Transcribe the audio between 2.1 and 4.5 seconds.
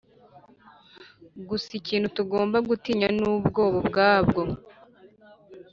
tugomba gutinya ni ubwoba ubwabwo.